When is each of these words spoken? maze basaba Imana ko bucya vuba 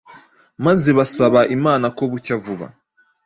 maze 0.65 0.89
basaba 0.97 1.39
Imana 1.57 1.85
ko 1.97 2.03
bucya 2.11 2.35
vuba 2.43 2.67